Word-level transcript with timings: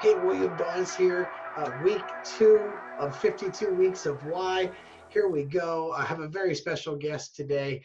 Hey, 0.00 0.14
William 0.14 0.56
Dawes 0.56 0.94
here. 0.94 1.28
Uh, 1.56 1.72
week 1.82 2.04
two 2.22 2.72
of 3.00 3.18
52 3.18 3.74
weeks 3.74 4.06
of 4.06 4.24
why. 4.26 4.70
Here 5.08 5.28
we 5.28 5.42
go. 5.42 5.92
I 5.92 6.04
have 6.04 6.20
a 6.20 6.28
very 6.28 6.54
special 6.54 6.94
guest 6.94 7.34
today. 7.34 7.82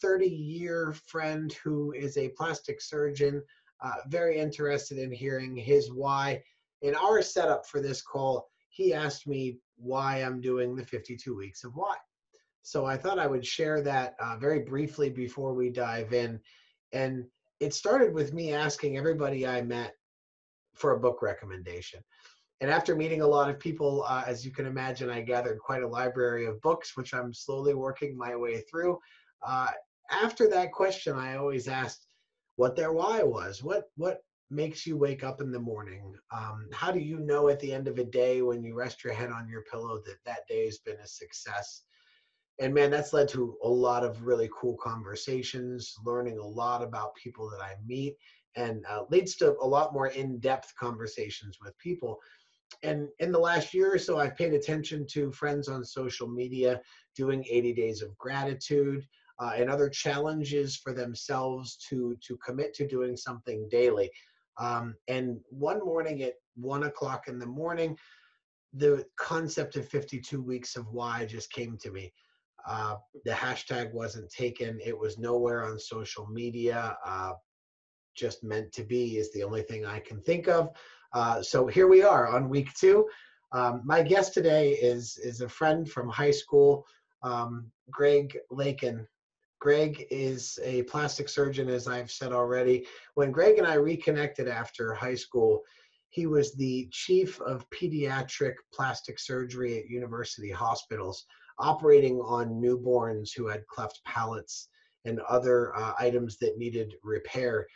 30 0.00 0.26
year 0.26 0.94
friend 1.06 1.52
who 1.62 1.92
is 1.92 2.16
a 2.16 2.30
plastic 2.30 2.80
surgeon. 2.80 3.42
Uh, 3.82 3.92
very 4.08 4.38
interested 4.38 4.96
in 4.96 5.12
hearing 5.12 5.54
his 5.54 5.92
why. 5.92 6.42
In 6.80 6.94
our 6.94 7.20
setup 7.20 7.66
for 7.66 7.82
this 7.82 8.00
call, 8.00 8.48
he 8.70 8.94
asked 8.94 9.26
me 9.26 9.58
why 9.76 10.22
I'm 10.22 10.40
doing 10.40 10.74
the 10.74 10.86
52 10.86 11.36
weeks 11.36 11.62
of 11.62 11.76
why. 11.76 11.96
So 12.62 12.86
I 12.86 12.96
thought 12.96 13.18
I 13.18 13.26
would 13.26 13.44
share 13.44 13.82
that 13.82 14.14
uh, 14.18 14.38
very 14.38 14.60
briefly 14.60 15.10
before 15.10 15.52
we 15.52 15.68
dive 15.68 16.14
in. 16.14 16.40
And 16.94 17.26
it 17.60 17.74
started 17.74 18.14
with 18.14 18.32
me 18.32 18.54
asking 18.54 18.96
everybody 18.96 19.46
I 19.46 19.60
met 19.60 19.94
for 20.74 20.92
a 20.92 21.00
book 21.00 21.22
recommendation. 21.22 22.00
And 22.60 22.70
after 22.70 22.94
meeting 22.94 23.20
a 23.20 23.26
lot 23.26 23.50
of 23.50 23.58
people, 23.58 24.04
uh, 24.08 24.24
as 24.26 24.44
you 24.44 24.52
can 24.52 24.66
imagine, 24.66 25.10
I 25.10 25.20
gathered 25.20 25.58
quite 25.58 25.82
a 25.82 25.88
library 25.88 26.46
of 26.46 26.60
books, 26.60 26.96
which 26.96 27.12
I'm 27.12 27.34
slowly 27.34 27.74
working 27.74 28.16
my 28.16 28.36
way 28.36 28.60
through. 28.62 28.98
Uh, 29.46 29.68
after 30.10 30.48
that 30.48 30.72
question, 30.72 31.14
I 31.14 31.36
always 31.36 31.68
asked 31.68 32.06
what 32.56 32.76
their 32.76 32.92
why 32.92 33.22
was. 33.22 33.62
What 33.62 33.84
what 33.96 34.20
makes 34.50 34.86
you 34.86 34.96
wake 34.96 35.24
up 35.24 35.40
in 35.40 35.50
the 35.50 35.58
morning? 35.58 36.14
Um, 36.30 36.68
how 36.72 36.92
do 36.92 37.00
you 37.00 37.18
know 37.18 37.48
at 37.48 37.58
the 37.60 37.72
end 37.72 37.88
of 37.88 37.98
a 37.98 38.04
day 38.04 38.42
when 38.42 38.62
you 38.62 38.74
rest 38.74 39.02
your 39.02 39.12
head 39.12 39.30
on 39.30 39.48
your 39.48 39.64
pillow 39.70 40.00
that 40.06 40.18
that 40.24 40.46
day 40.48 40.66
has 40.66 40.78
been 40.78 40.98
a 41.02 41.06
success? 41.06 41.82
And 42.60 42.72
man, 42.72 42.90
that's 42.90 43.12
led 43.12 43.28
to 43.30 43.56
a 43.64 43.68
lot 43.68 44.04
of 44.04 44.22
really 44.22 44.48
cool 44.58 44.76
conversations, 44.76 45.96
learning 46.04 46.38
a 46.38 46.46
lot 46.46 46.82
about 46.82 47.16
people 47.16 47.50
that 47.50 47.60
I 47.60 47.74
meet, 47.84 48.16
and 48.56 48.84
uh, 48.88 49.02
leads 49.10 49.36
to 49.36 49.56
a 49.60 49.66
lot 49.66 49.92
more 49.92 50.08
in-depth 50.08 50.72
conversations 50.78 51.58
with 51.62 51.76
people. 51.78 52.18
And 52.82 53.08
in 53.18 53.32
the 53.32 53.38
last 53.38 53.72
year 53.72 53.94
or 53.94 53.98
so 53.98 54.18
i've 54.18 54.36
paid 54.36 54.52
attention 54.52 55.06
to 55.12 55.30
friends 55.32 55.68
on 55.68 55.84
social 55.84 56.26
media 56.26 56.80
doing 57.14 57.44
80 57.48 57.72
days 57.74 58.02
of 58.02 58.16
gratitude 58.18 59.06
uh, 59.38 59.52
and 59.56 59.70
other 59.70 59.88
challenges 59.88 60.76
for 60.76 60.92
themselves 60.92 61.76
to 61.88 62.16
to 62.26 62.36
commit 62.38 62.74
to 62.74 62.86
doing 62.86 63.16
something 63.16 63.68
daily. 63.70 64.10
Um, 64.58 64.94
and 65.08 65.38
one 65.50 65.84
morning 65.84 66.22
at 66.22 66.34
one 66.54 66.84
o'clock 66.84 67.28
in 67.28 67.38
the 67.38 67.46
morning 67.46 67.96
the 68.76 69.04
concept 69.16 69.76
of 69.76 69.88
52 69.88 70.42
weeks 70.42 70.76
of 70.76 70.86
why 70.88 71.24
just 71.24 71.52
came 71.52 71.78
to 71.78 71.90
me. 71.90 72.12
Uh, 72.66 72.96
the 73.24 73.30
hashtag 73.30 73.92
wasn't 73.92 74.30
taken. 74.30 74.78
It 74.84 74.98
was 74.98 75.18
nowhere 75.18 75.64
on 75.64 75.78
social 75.78 76.26
media. 76.26 76.96
Uh, 77.04 77.32
just 78.14 78.42
meant 78.44 78.72
to 78.72 78.82
be 78.82 79.18
is 79.18 79.32
the 79.32 79.42
only 79.42 79.62
thing 79.62 79.84
i 79.84 79.98
can 79.98 80.20
think 80.20 80.48
of 80.48 80.70
uh, 81.12 81.40
so 81.40 81.66
here 81.66 81.86
we 81.86 82.02
are 82.02 82.28
on 82.28 82.48
week 82.48 82.72
two 82.74 83.06
um, 83.52 83.82
my 83.84 84.02
guest 84.02 84.34
today 84.34 84.70
is 84.72 85.18
is 85.18 85.40
a 85.40 85.48
friend 85.48 85.90
from 85.90 86.08
high 86.08 86.30
school 86.30 86.86
um, 87.22 87.70
greg 87.90 88.36
lakin 88.50 89.06
Greg 89.64 90.06
is 90.10 90.58
a 90.62 90.82
plastic 90.82 91.26
surgeon, 91.26 91.70
as 91.70 91.88
I've 91.88 92.10
said 92.10 92.32
already. 92.32 92.86
When 93.14 93.32
Greg 93.32 93.56
and 93.56 93.66
I 93.66 93.76
reconnected 93.76 94.46
after 94.46 94.92
high 94.92 95.14
school, 95.14 95.62
he 96.10 96.26
was 96.26 96.52
the 96.52 96.86
chief 96.92 97.40
of 97.40 97.68
pediatric 97.70 98.56
plastic 98.74 99.18
surgery 99.18 99.78
at 99.78 99.88
university 99.88 100.50
hospitals, 100.50 101.24
operating 101.58 102.20
on 102.20 102.60
newborns 102.60 103.30
who 103.34 103.48
had 103.48 103.66
cleft 103.66 104.04
palates 104.04 104.68
and 105.06 105.18
other 105.20 105.74
uh, 105.74 105.94
items 105.98 106.36
that 106.40 106.58
needed 106.58 106.96
repair. 107.02 107.66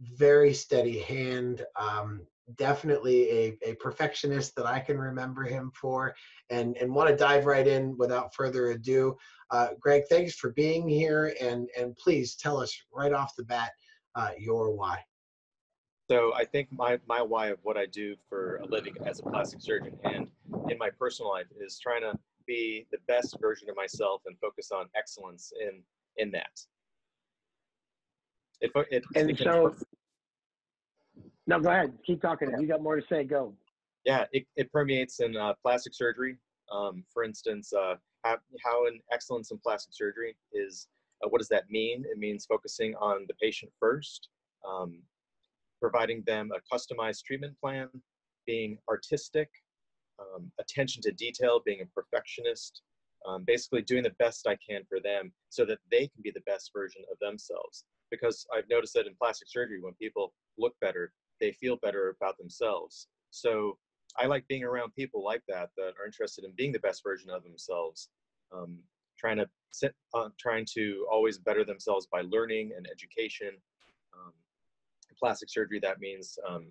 Very 0.00 0.54
steady 0.54 1.00
hand, 1.00 1.64
um, 1.76 2.26
definitely 2.56 3.30
a, 3.30 3.58
a 3.70 3.74
perfectionist 3.74 4.54
that 4.56 4.66
I 4.66 4.80
can 4.80 4.98
remember 4.98 5.42
him 5.42 5.70
for 5.74 6.14
and, 6.50 6.76
and 6.76 6.94
want 6.94 7.10
to 7.10 7.16
dive 7.16 7.46
right 7.46 7.66
in 7.66 7.96
without 7.98 8.34
further 8.34 8.70
ado. 8.70 9.16
Uh, 9.50 9.68
Greg, 9.80 10.04
thanks 10.08 10.34
for 10.34 10.50
being 10.50 10.88
here 10.88 11.34
and, 11.40 11.68
and 11.76 11.96
please 11.96 12.36
tell 12.36 12.58
us 12.58 12.76
right 12.92 13.12
off 13.12 13.36
the 13.36 13.44
bat 13.44 13.72
uh, 14.14 14.30
your 14.38 14.74
why. 14.74 14.98
So 16.10 16.32
I 16.34 16.44
think 16.44 16.68
my, 16.72 16.98
my 17.06 17.20
why 17.20 17.48
of 17.48 17.58
what 17.62 17.76
I 17.76 17.84
do 17.84 18.16
for 18.28 18.56
a 18.56 18.66
living 18.66 18.94
as 19.04 19.20
a 19.20 19.24
plastic 19.24 19.60
surgeon 19.60 19.98
and 20.04 20.28
in 20.70 20.78
my 20.78 20.88
personal 20.90 21.30
life 21.30 21.46
is 21.60 21.78
trying 21.78 22.00
to 22.02 22.18
be 22.46 22.86
the 22.90 22.98
best 23.06 23.36
version 23.40 23.68
of 23.68 23.76
myself 23.76 24.22
and 24.26 24.36
focus 24.38 24.70
on 24.72 24.86
excellence 24.96 25.52
in 25.60 25.82
in 26.16 26.32
that. 26.32 26.58
It, 28.60 28.70
it, 28.90 29.04
and 29.14 29.30
it 29.30 29.38
so, 29.38 29.74
no, 31.46 31.60
go 31.60 31.70
ahead. 31.70 31.92
Keep 32.04 32.22
talking. 32.22 32.50
If 32.50 32.60
you 32.60 32.66
got 32.66 32.82
more 32.82 32.96
to 32.96 33.06
say, 33.08 33.24
go. 33.24 33.54
Yeah, 34.04 34.24
it, 34.32 34.44
it 34.56 34.70
permeates 34.72 35.20
in 35.20 35.36
uh, 35.36 35.54
plastic 35.62 35.94
surgery. 35.94 36.36
Um, 36.72 37.04
for 37.12 37.24
instance, 37.24 37.72
uh, 37.72 37.94
how, 38.24 38.36
how 38.64 38.86
an 38.86 39.00
excellence 39.12 39.50
in 39.50 39.58
plastic 39.58 39.94
surgery 39.94 40.36
is, 40.52 40.88
uh, 41.24 41.28
what 41.28 41.38
does 41.38 41.48
that 41.48 41.70
mean? 41.70 42.04
It 42.10 42.18
means 42.18 42.44
focusing 42.46 42.94
on 42.96 43.24
the 43.28 43.34
patient 43.40 43.72
first, 43.80 44.28
um, 44.68 45.02
providing 45.80 46.22
them 46.26 46.50
a 46.54 46.74
customized 46.74 47.24
treatment 47.24 47.54
plan, 47.60 47.88
being 48.46 48.76
artistic, 48.90 49.48
um, 50.18 50.50
attention 50.60 51.00
to 51.02 51.12
detail, 51.12 51.62
being 51.64 51.80
a 51.80 51.86
perfectionist, 51.86 52.82
um, 53.26 53.44
basically 53.46 53.82
doing 53.82 54.02
the 54.02 54.14
best 54.18 54.46
I 54.46 54.56
can 54.68 54.82
for 54.88 55.00
them 55.00 55.32
so 55.48 55.64
that 55.64 55.78
they 55.90 56.08
can 56.08 56.22
be 56.22 56.30
the 56.30 56.42
best 56.46 56.72
version 56.74 57.02
of 57.10 57.18
themselves. 57.20 57.84
Because 58.10 58.46
I've 58.54 58.68
noticed 58.70 58.94
that 58.94 59.06
in 59.06 59.14
plastic 59.14 59.48
surgery, 59.48 59.80
when 59.80 59.94
people 59.94 60.32
look 60.56 60.74
better, 60.80 61.12
they 61.40 61.52
feel 61.52 61.76
better 61.76 62.14
about 62.20 62.38
themselves. 62.38 63.08
So 63.30 63.78
I 64.18 64.26
like 64.26 64.46
being 64.48 64.64
around 64.64 64.94
people 64.94 65.22
like 65.22 65.42
that 65.48 65.70
that 65.76 65.92
are 66.00 66.06
interested 66.06 66.44
in 66.44 66.52
being 66.56 66.72
the 66.72 66.78
best 66.80 67.02
version 67.02 67.30
of 67.30 67.42
themselves, 67.42 68.08
um, 68.52 68.78
trying 69.18 69.36
to 69.38 69.48
uh, 70.14 70.28
trying 70.38 70.66
to 70.74 71.06
always 71.10 71.38
better 71.38 71.64
themselves 71.64 72.06
by 72.10 72.22
learning 72.22 72.72
and 72.76 72.86
education. 72.90 73.50
Um, 74.14 74.32
plastic 75.18 75.50
surgery 75.50 75.80
that 75.80 76.00
means 76.00 76.38
um, 76.48 76.66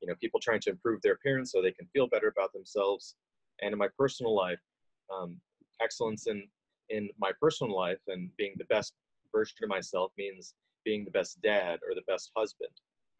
you 0.00 0.08
know 0.08 0.14
people 0.20 0.40
trying 0.40 0.60
to 0.60 0.70
improve 0.70 1.00
their 1.02 1.14
appearance 1.14 1.52
so 1.52 1.62
they 1.62 1.72
can 1.72 1.86
feel 1.92 2.06
better 2.08 2.28
about 2.28 2.52
themselves. 2.52 3.16
And 3.62 3.72
in 3.72 3.78
my 3.78 3.88
personal 3.98 4.34
life, 4.34 4.60
um, 5.14 5.40
excellence 5.80 6.26
in 6.26 6.46
in 6.90 7.08
my 7.18 7.32
personal 7.40 7.74
life 7.74 8.00
and 8.08 8.30
being 8.36 8.54
the 8.58 8.64
best 8.66 8.92
version 9.34 9.56
of 9.62 9.68
myself 9.68 10.12
means 10.18 10.54
being 10.84 11.04
the 11.04 11.10
best 11.10 11.40
dad 11.42 11.80
or 11.86 11.94
the 11.94 12.02
best 12.06 12.30
husband 12.36 12.70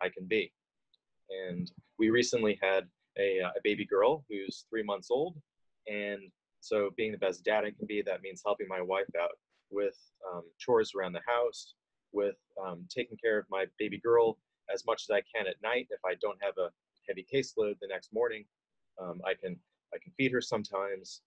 I 0.00 0.08
can 0.08 0.26
be. 0.26 0.52
And 1.46 1.70
we 1.98 2.10
recently 2.10 2.58
had 2.62 2.84
a, 3.18 3.40
uh, 3.40 3.50
a 3.50 3.60
baby 3.62 3.84
girl 3.84 4.24
who's 4.28 4.66
three 4.70 4.82
months 4.82 5.08
old. 5.10 5.36
And 5.88 6.20
so, 6.60 6.90
being 6.96 7.12
the 7.12 7.18
best 7.18 7.44
dad 7.44 7.64
I 7.64 7.70
can 7.70 7.86
be, 7.86 8.02
that 8.02 8.22
means 8.22 8.42
helping 8.44 8.68
my 8.68 8.80
wife 8.80 9.08
out 9.20 9.30
with 9.70 9.96
um, 10.32 10.44
chores 10.58 10.92
around 10.94 11.12
the 11.12 11.20
house, 11.26 11.74
with 12.12 12.36
um, 12.64 12.86
taking 12.88 13.18
care 13.22 13.38
of 13.38 13.44
my 13.50 13.66
baby 13.78 13.98
girl 13.98 14.38
as 14.72 14.86
much 14.86 15.04
as 15.08 15.10
I 15.10 15.20
can 15.34 15.46
at 15.46 15.56
night. 15.62 15.88
If 15.90 16.00
I 16.06 16.14
don't 16.22 16.38
have 16.42 16.54
a 16.58 16.70
heavy 17.06 17.26
caseload 17.32 17.78
the 17.80 17.88
next 17.88 18.14
morning, 18.14 18.44
um, 19.00 19.20
I 19.26 19.34
can 19.34 19.58
I 19.94 19.98
can 20.02 20.12
feed 20.16 20.32
her 20.32 20.40
sometimes. 20.40 21.20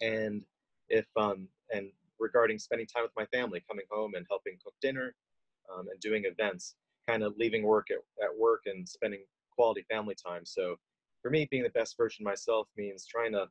And 0.00 0.42
if 0.88 1.06
um, 1.16 1.46
and 1.72 1.90
regarding 2.18 2.58
spending 2.58 2.86
time 2.86 3.04
with 3.04 3.12
my 3.16 3.26
family, 3.26 3.62
coming 3.68 3.86
home 3.90 4.14
and 4.14 4.26
helping 4.28 4.58
cook 4.62 4.74
dinner, 4.80 5.14
um, 5.76 5.86
and 5.90 6.00
doing 6.00 6.24
events, 6.24 6.74
kind 7.08 7.22
of 7.22 7.34
leaving 7.38 7.62
work 7.62 7.88
at, 7.90 7.98
at 8.24 8.36
work 8.36 8.62
and 8.66 8.88
spending 8.88 9.20
quality 9.54 9.84
family 9.90 10.14
time. 10.14 10.44
So 10.44 10.76
for 11.22 11.30
me, 11.30 11.48
being 11.50 11.62
the 11.62 11.70
best 11.70 11.96
version 11.96 12.24
myself 12.24 12.68
means 12.76 13.06
trying 13.06 13.32
to 13.32 13.46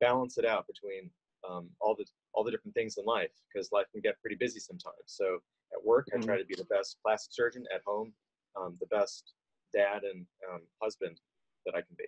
balance 0.00 0.38
it 0.38 0.44
out 0.44 0.66
between 0.66 1.10
um, 1.48 1.68
all 1.80 1.94
the 1.96 2.04
all 2.34 2.44
the 2.44 2.50
different 2.50 2.74
things 2.74 2.96
in 2.98 3.04
life 3.04 3.30
because 3.52 3.70
life 3.72 3.86
can 3.92 4.00
get 4.00 4.20
pretty 4.20 4.36
busy 4.36 4.58
sometimes. 4.58 4.94
So 5.06 5.38
at 5.72 5.84
work, 5.84 6.08
mm-hmm. 6.08 6.22
I 6.22 6.24
try 6.24 6.34
mm-hmm. 6.34 6.42
to 6.42 6.46
be 6.46 6.54
the 6.56 6.64
best 6.64 6.98
plastic 7.04 7.32
surgeon. 7.32 7.64
At 7.74 7.82
home, 7.86 8.12
um, 8.60 8.76
the 8.80 8.86
best 8.86 9.32
dad 9.74 10.02
and 10.02 10.26
um, 10.52 10.62
husband 10.82 11.18
that 11.64 11.74
I 11.74 11.80
can 11.80 11.96
be. 11.96 12.04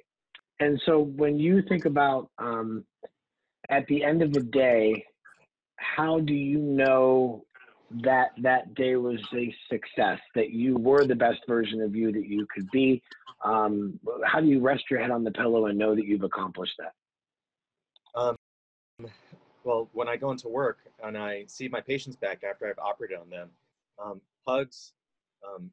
And 0.61 0.81
so 0.87 1.01
when 1.01 1.39
you 1.39 1.63
think 1.69 1.85
about 1.85 2.31
um, 2.39 2.85
at 3.71 3.87
the 3.87 4.03
end 4.03 4.23
of 4.23 4.33
the 4.33 4.41
day, 4.41 5.05
how 5.77 6.19
do 6.19 6.35
you 6.35 6.59
know 6.59 7.45
that 7.91 8.31
that 8.39 8.75
day 8.75 8.97
was 8.97 9.21
a 9.35 9.55
success, 9.71 10.19
that 10.35 10.51
you 10.51 10.77
were 10.77 11.07
the 11.07 11.15
best 11.15 11.41
version 11.49 11.81
of 11.81 11.95
you 11.95 12.13
that 12.13 12.27
you 12.27 12.47
could 12.55 12.71
be. 12.71 13.03
Um, 13.45 13.99
how 14.25 14.41
do 14.41 14.47
you 14.47 14.61
rest 14.61 14.85
your 14.91 15.01
head 15.01 15.11
on 15.11 15.25
the 15.25 15.31
pillow 15.31 15.67
and 15.67 15.79
know 15.79 15.95
that 15.95 16.05
you've 16.05 16.23
accomplished 16.23 16.75
that? 16.79 16.93
Um, 18.19 18.37
well, 19.65 19.89
when 19.93 20.09
I 20.09 20.17
go 20.17 20.31
into 20.31 20.49
work 20.49 20.79
and 21.03 21.17
I 21.17 21.45
see 21.47 21.69
my 21.69 21.81
patients 21.81 22.17
back 22.17 22.43
after 22.43 22.67
I've 22.69 22.79
operated 22.79 23.19
on 23.19 23.31
them, 23.31 23.51
um, 24.03 24.21
hugs, 24.47 24.93
um, 25.47 25.71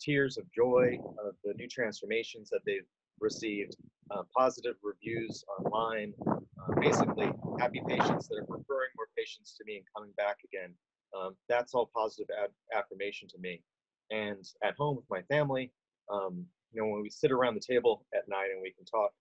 tears 0.00 0.36
of 0.36 0.44
joy 0.52 0.98
of 1.24 1.34
the 1.44 1.54
new 1.54 1.68
transformations 1.68 2.50
that 2.50 2.60
they've 2.66 2.86
received, 3.20 3.76
uh, 4.10 4.22
positive 4.36 4.74
reviews 4.82 5.44
online, 5.58 6.12
uh, 6.26 6.80
basically 6.80 7.30
happy 7.58 7.80
patients 7.86 8.28
that 8.28 8.36
are 8.36 8.46
referring 8.48 8.90
more 8.96 9.08
patients 9.16 9.56
to 9.56 9.64
me 9.64 9.76
and 9.76 9.84
coming 9.94 10.12
back 10.16 10.38
again 10.44 10.74
um, 11.16 11.36
that's 11.48 11.74
all 11.74 11.90
positive 11.94 12.26
ad- 12.42 12.50
affirmation 12.76 13.28
to 13.28 13.38
me. 13.38 13.62
And 14.10 14.44
at 14.62 14.74
home 14.76 14.96
with 14.96 15.06
my 15.10 15.22
family, 15.22 15.72
um, 16.12 16.44
you 16.72 16.82
know 16.82 16.88
when 16.88 17.02
we 17.02 17.10
sit 17.10 17.30
around 17.30 17.54
the 17.54 17.74
table 17.74 18.04
at 18.14 18.28
night 18.28 18.48
and 18.52 18.60
we 18.60 18.72
can 18.72 18.84
talk 18.84 19.12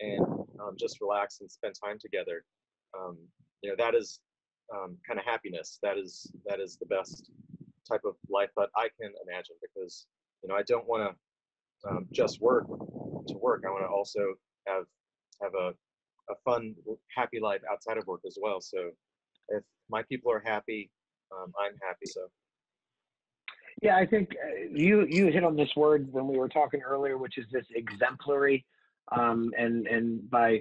and 0.00 0.20
um, 0.60 0.76
just 0.78 1.00
relax 1.00 1.40
and 1.40 1.50
spend 1.50 1.74
time 1.82 1.98
together 1.98 2.44
um, 2.98 3.16
you 3.62 3.70
know 3.70 3.76
that 3.78 3.94
is 3.94 4.20
um, 4.74 4.96
kind 5.06 5.18
of 5.18 5.24
happiness. 5.24 5.78
That 5.82 5.96
is 5.98 6.30
that 6.46 6.60
is 6.60 6.76
the 6.76 6.86
best 6.86 7.30
type 7.88 8.02
of 8.04 8.16
life 8.28 8.50
that 8.54 8.68
i 8.76 8.86
can 9.00 9.10
imagine 9.26 9.56
because 9.62 10.06
you 10.42 10.48
know 10.48 10.54
i 10.54 10.62
don't 10.62 10.86
want 10.86 11.02
to 11.02 11.88
um, 11.88 12.06
just 12.12 12.40
work 12.40 12.66
to 12.66 13.34
work. 13.40 13.62
I 13.66 13.70
want 13.70 13.84
to 13.84 13.88
also 13.88 14.34
have 14.66 14.84
have 15.42 15.52
a, 15.54 15.72
a 16.30 16.34
fun 16.44 16.74
happy 17.16 17.40
life 17.40 17.60
outside 17.70 17.96
of 17.96 18.06
work 18.06 18.20
as 18.26 18.36
well. 18.40 18.60
So 18.60 18.90
if 19.50 19.62
my 19.88 20.02
people 20.02 20.32
are 20.32 20.42
happy 20.44 20.90
um, 21.32 21.52
i'm 21.58 21.76
happy 21.86 22.06
so 22.06 22.28
Yeah, 23.80 23.96
I 23.96 24.06
think 24.06 24.30
uh, 24.32 24.68
you 24.72 25.06
you 25.08 25.26
hit 25.30 25.44
on 25.44 25.54
this 25.54 25.70
word 25.76 26.08
when 26.12 26.26
we 26.26 26.36
were 26.36 26.48
talking 26.48 26.80
earlier, 26.82 27.16
which 27.16 27.38
is 27.38 27.46
this 27.52 27.66
exemplary, 27.74 28.64
um, 29.12 29.52
and 29.56 29.86
and 29.86 30.28
by 30.30 30.60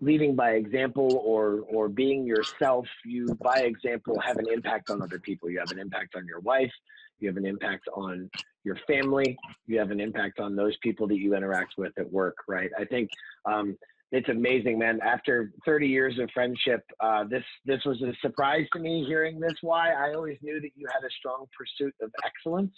leading 0.00 0.34
by 0.34 0.50
example 0.52 1.22
or 1.24 1.60
or 1.68 1.88
being 1.88 2.26
yourself, 2.26 2.86
you 3.04 3.26
by 3.40 3.58
example 3.60 4.18
have 4.20 4.38
an 4.38 4.46
impact 4.52 4.90
on 4.90 5.00
other 5.00 5.20
people. 5.20 5.48
You 5.48 5.60
have 5.60 5.70
an 5.70 5.78
impact 5.78 6.16
on 6.16 6.26
your 6.26 6.40
wife. 6.40 6.72
You 7.20 7.28
have 7.28 7.36
an 7.36 7.46
impact 7.46 7.88
on 7.94 8.28
your 8.64 8.76
family. 8.86 9.38
You 9.66 9.78
have 9.78 9.90
an 9.90 10.00
impact 10.00 10.40
on 10.40 10.56
those 10.56 10.76
people 10.78 11.06
that 11.08 11.18
you 11.18 11.34
interact 11.34 11.74
with 11.78 11.92
at 11.98 12.10
work. 12.10 12.36
Right. 12.48 12.70
I 12.78 12.84
think 12.84 13.10
um, 13.44 13.76
it's 14.12 14.28
amazing, 14.28 14.78
man. 14.78 15.00
After 15.02 15.52
30 15.64 15.88
years 15.88 16.18
of 16.18 16.30
friendship, 16.32 16.82
uh, 17.00 17.24
this 17.24 17.42
this 17.64 17.80
was 17.84 18.00
a 18.02 18.12
surprise 18.20 18.66
to 18.72 18.78
me 18.78 19.04
hearing 19.06 19.40
this. 19.40 19.54
Why 19.62 19.92
I 19.92 20.14
always 20.14 20.38
knew 20.42 20.60
that 20.60 20.70
you 20.76 20.86
had 20.92 21.04
a 21.04 21.10
strong 21.18 21.46
pursuit 21.56 21.94
of 22.00 22.10
excellence. 22.24 22.72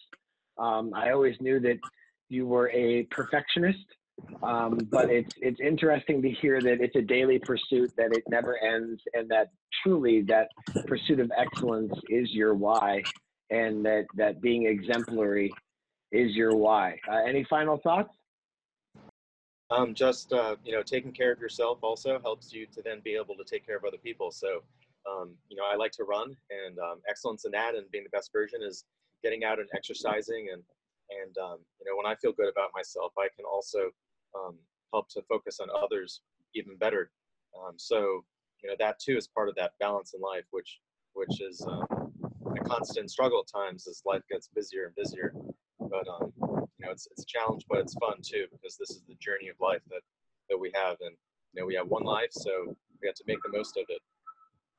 Um, 0.59 0.93
I 0.95 1.11
always 1.11 1.37
knew 1.41 1.61
that 1.61 1.79
you 2.31 2.47
were 2.47 2.71
a 2.71 3.05
perfectionist, 3.11 3.85
um, 4.43 4.79
but 4.91 5.11
it's 5.11 5.35
it's 5.41 5.61
interesting 5.61 6.23
to 6.23 6.31
hear 6.31 6.63
that 6.63 6.81
it's 6.81 6.97
a 6.97 7.03
daily 7.03 7.39
pursuit, 7.39 7.93
that 7.99 8.13
it 8.13 8.23
never 8.29 8.57
ends, 8.63 9.03
and 9.13 9.29
that 9.31 9.49
truly 9.83 10.23
that 10.23 10.49
pursuit 10.87 11.21
of 11.21 11.31
excellence 11.37 11.93
is 12.09 12.33
your 12.33 12.55
why, 12.55 13.03
and 13.51 13.85
that 13.85 14.07
that 14.17 14.41
being 14.41 14.67
exemplary 14.67 15.53
is 16.11 16.35
your 16.35 16.57
why. 16.57 16.99
Uh, 17.07 17.19
any 17.29 17.45
final 17.51 17.79
thoughts? 17.83 18.18
Um, 19.71 19.95
just 19.95 20.33
uh, 20.33 20.57
you 20.65 20.73
know, 20.73 20.83
taking 20.83 21.13
care 21.13 21.31
of 21.31 21.41
yourself 21.41 21.79
also 21.83 22.19
helps 22.21 22.53
you 22.53 22.67
to 22.73 22.83
then 22.83 23.01
be 23.05 23.15
able 23.15 23.37
to 23.37 23.45
take 23.45 23.67
care 23.67 23.77
of 23.77 23.85
other 23.85 23.99
people. 23.99 24.31
So, 24.31 24.63
um, 25.09 25.35
you 25.51 25.57
know, 25.57 25.65
I 25.71 25.77
like 25.77 25.93
to 25.93 26.05
run, 26.05 26.35
and 26.51 26.79
um, 26.79 27.01
excellence 27.09 27.45
in 27.45 27.53
that 27.53 27.75
and 27.75 27.91
being 27.91 28.05
the 28.05 28.17
best 28.17 28.33
version 28.33 28.61
is 28.63 28.85
getting 29.23 29.45
out 29.45 29.59
and 29.59 29.69
exercising. 29.75 30.49
And 30.53 30.63
and 31.11 31.37
um, 31.39 31.59
you 31.81 31.87
know, 31.87 31.97
when 31.97 32.11
I 32.11 32.15
feel 32.17 32.33
good 32.33 32.49
about 32.51 32.71
myself, 32.75 33.13
I 33.19 33.29
can 33.37 33.45
also 33.45 33.91
um, 34.35 34.57
help 34.93 35.09
to 35.11 35.23
focus 35.29 35.61
on 35.61 35.69
others 35.77 36.23
even 36.55 36.77
better. 36.77 37.11
Um, 37.59 37.75
so, 37.77 38.25
you 38.63 38.71
know, 38.71 38.77
that 38.79 38.99
too 38.99 39.17
is 39.19 39.29
part 39.29 39.51
of 39.51 39.55
that 39.57 39.73
balance 39.81 40.15
in 40.15 40.21
life, 40.21 40.45
which 40.51 40.81
which 41.13 41.43
is 41.43 41.67
a 41.67 42.61
constant 42.65 43.11
struggle 43.11 43.45
at 43.47 43.61
times 43.61 43.87
as 43.87 44.03
life 44.07 44.23
gets 44.31 44.49
busier 44.55 44.87
and 44.87 44.95
busier. 44.95 45.35
But 45.79 46.07
you 46.79 46.87
know, 46.87 46.93
it's 46.93 47.07
it's 47.11 47.23
a 47.23 47.27
challenge, 47.27 47.65
but 47.69 47.79
it's 47.79 47.95
fun 47.95 48.17
too 48.23 48.47
because 48.53 48.77
this 48.77 48.91
is 48.91 49.03
the 49.09 49.17
journey 49.21 49.49
of 49.49 49.57
life 49.61 49.83
that 49.91 50.01
that 50.51 50.59
we 50.59 50.71
have, 50.75 50.97
and 51.01 51.15
you 51.53 51.61
know, 51.61 51.67
we 51.67 51.75
have 51.75 51.89
one 51.89 52.05
life, 52.05 52.31
so 52.31 52.77
we 53.01 53.09
have 53.09 53.17
to 53.17 53.25
make 53.27 53.39
the 53.43 53.57
most 53.57 53.77
of 53.77 53.85
it. 53.89 54.01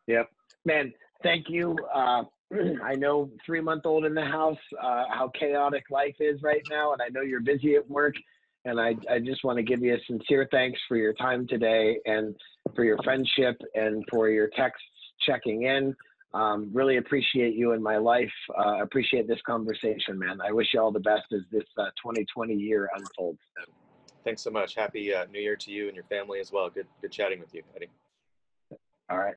Yep, 0.07 0.30
man. 0.66 0.94
Thank 1.22 1.50
you. 1.50 1.75
Uh, 1.94 2.24
I 2.84 2.96
know 2.96 3.30
three 3.46 3.62
month 3.62 3.86
old 3.86 4.06
in 4.06 4.13
the 4.13 4.25
house, 4.25 4.57
uh, 4.81 5.06
how 5.10 5.31
chaotic 5.38 5.84
life 5.92 6.16
is 6.19 6.42
right 6.42 6.63
now, 6.69 6.94
and 6.94 7.01
I 7.01 7.10
know 7.10 7.22
you're 7.22 7.42
busy 7.42 7.75
at 7.75 7.90
work. 7.90 8.16
And 8.66 8.80
I, 8.80 8.94
I 9.10 9.19
just 9.19 9.44
want 9.45 9.57
to 9.57 9.63
give 9.63 9.81
you 9.81 9.95
a 9.95 10.00
sincere 10.06 10.48
thanks 10.52 10.80
for 10.88 10.98
your 10.98 11.13
time 11.13 11.48
today 11.48 11.98
and 12.06 12.36
for 12.75 12.84
your 12.84 12.98
friendship 13.04 13.56
and 13.74 14.04
for 14.12 14.30
your 14.30 14.50
texts 14.50 14.86
checking 15.25 15.63
in. 15.63 15.95
Um, 16.34 16.70
really 16.72 16.98
appreciate 16.98 17.56
you 17.56 17.72
in 17.72 17.81
my 17.81 17.98
life. 17.98 18.31
Uh, 18.58 18.81
appreciate 18.81 19.28
this 19.28 19.40
conversation, 19.46 20.18
man. 20.18 20.40
I 20.42 20.52
wish 20.52 20.68
you 20.74 20.80
all 20.80 20.92
the 20.92 21.00
best 21.00 21.26
as 21.34 21.42
this 21.52 21.64
uh, 21.78 21.86
2020 22.04 22.54
year 22.54 22.90
unfolds. 22.96 23.40
Thanks 24.24 24.44
so 24.44 24.52
much. 24.52 24.76
Happy 24.76 25.14
uh, 25.14 25.26
New 25.31 25.40
Year 25.40 25.56
to 25.56 25.72
you 25.72 25.88
and 25.88 25.96
your 25.96 26.06
family 26.06 26.40
as 26.40 26.52
well. 26.52 26.70
Good, 26.70 26.88
good 27.02 27.12
chatting 27.12 27.40
with 27.40 27.54
you, 27.54 27.64
Eddie. 27.76 27.90
All 29.10 29.18
right. 29.18 29.36